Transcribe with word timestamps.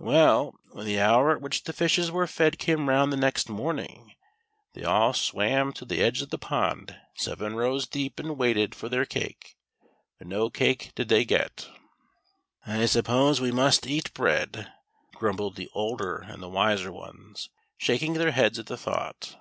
Well, 0.00 0.54
when 0.72 0.84
the 0.84 1.00
hour 1.00 1.30
at 1.34 1.40
which 1.40 1.62
the 1.64 1.72
fishes 1.72 2.10
were 2.10 2.26
fed 2.26 2.58
came 2.58 2.90
round 2.90 3.10
the 3.10 3.16
next 3.16 3.48
morning, 3.48 4.12
they 4.74 4.84
all 4.84 5.14
swam 5.14 5.72
to 5.72 5.86
the 5.86 5.94
c 5.94 6.00
34 6.00 6.02
THE 6.02 6.02
SILVER 6.02 6.04
FISH. 6.04 6.06
edge 6.18 6.22
of 6.22 6.28
the 6.30 6.38
pond 6.46 7.00
seven 7.14 7.54
rows 7.56 7.86
deep, 7.86 8.18
and 8.20 8.36
waited 8.36 8.74
for 8.74 8.90
their 8.90 9.06
cake, 9.06 9.56
but 10.18 10.26
no 10.26 10.50
cake 10.50 10.92
did 10.94 11.08
they 11.08 11.24
get." 11.24 11.70
I 12.66 12.84
suppose 12.84 13.40
we 13.40 13.50
must 13.50 13.86
eat 13.86 14.12
bread," 14.12 14.70
grumbled 15.14 15.56
the 15.56 15.70
older 15.72 16.16
and 16.18 16.42
the 16.42 16.50
wiser 16.50 16.92
ones, 16.92 17.48
shaking 17.78 18.12
their 18.12 18.32
heads 18.32 18.58
at 18.58 18.66
the 18.66 18.76
thought. 18.76 19.38